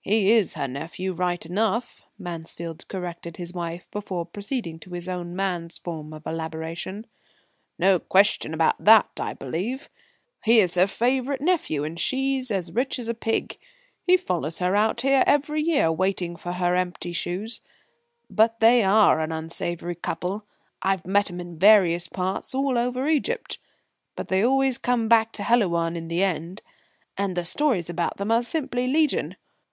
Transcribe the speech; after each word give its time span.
"He 0.00 0.30
is 0.32 0.54
her 0.54 0.66
nephew 0.66 1.12
right 1.12 1.44
enough," 1.44 2.02
Mansfield 2.18 2.88
corrected 2.88 3.36
his 3.36 3.52
wife, 3.52 3.88
before 3.92 4.24
proceeding 4.26 4.80
to 4.80 4.90
his 4.94 5.06
own 5.06 5.36
man's 5.36 5.76
form 5.78 6.12
of 6.14 6.26
elaboration; 6.26 7.06
"no 7.78 7.98
question 8.00 8.54
about 8.54 8.82
that, 8.82 9.10
I 9.20 9.34
believe. 9.34 9.88
He's 10.42 10.74
her 10.74 10.86
favourite 10.88 11.42
nephew, 11.42 11.84
and 11.84 12.00
she's 12.00 12.50
as 12.50 12.72
rich 12.72 12.98
as 12.98 13.06
a 13.06 13.14
pig. 13.14 13.56
He 14.02 14.16
follows 14.16 14.58
her 14.60 14.74
out 14.74 15.02
here 15.02 15.22
every 15.28 15.62
year, 15.62 15.92
waiting 15.92 16.34
for 16.36 16.52
her 16.54 16.74
empty 16.74 17.12
shoes. 17.12 17.60
But 18.30 18.60
they 18.60 18.82
are 18.82 19.20
an 19.20 19.30
unsavoury 19.30 19.94
couple. 19.96 20.44
I've 20.82 21.06
met 21.06 21.30
'em 21.30 21.38
in 21.38 21.56
various 21.58 22.08
parts, 22.08 22.52
all 22.54 22.78
over 22.78 23.06
Egypt, 23.06 23.58
but 24.16 24.26
they 24.28 24.42
always 24.42 24.76
come 24.78 25.06
back 25.06 25.30
to 25.32 25.44
Helouan 25.44 25.96
in 25.96 26.08
the 26.08 26.24
end. 26.24 26.62
And 27.16 27.36
the 27.36 27.44
stories 27.44 27.90
about 27.90 28.16
them 28.16 28.32
are 28.32 28.42
simply 28.42 28.88
legion. 28.88 29.36